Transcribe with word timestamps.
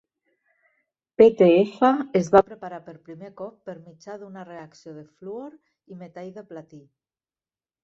PtF 1.21 1.83
es 2.19 2.29
va 2.37 2.41
preparar 2.47 2.79
per 2.87 2.95
primer 3.11 3.29
cop 3.43 3.61
per 3.71 3.77
mitjà 3.83 4.17
d"una 4.23 4.47
reacció 4.49 4.97
de 4.97 5.07
fluor 5.13 5.55
i 5.95 6.01
metall 6.03 6.35
de 6.41 6.49
platí. 6.53 6.83